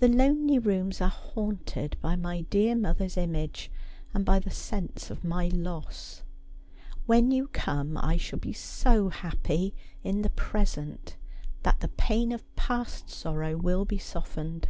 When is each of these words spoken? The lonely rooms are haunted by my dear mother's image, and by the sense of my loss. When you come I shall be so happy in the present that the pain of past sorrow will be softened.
The 0.00 0.08
lonely 0.08 0.58
rooms 0.58 1.00
are 1.00 1.08
haunted 1.08 1.96
by 2.02 2.16
my 2.16 2.42
dear 2.42 2.74
mother's 2.76 3.16
image, 3.16 3.70
and 4.12 4.22
by 4.22 4.38
the 4.40 4.50
sense 4.50 5.08
of 5.10 5.24
my 5.24 5.48
loss. 5.48 6.22
When 7.06 7.30
you 7.30 7.46
come 7.48 7.96
I 7.96 8.18
shall 8.18 8.38
be 8.40 8.52
so 8.52 9.08
happy 9.08 9.74
in 10.04 10.20
the 10.20 10.28
present 10.28 11.16
that 11.62 11.80
the 11.80 11.88
pain 11.88 12.30
of 12.32 12.44
past 12.56 13.08
sorrow 13.08 13.56
will 13.56 13.86
be 13.86 13.96
softened. 13.96 14.68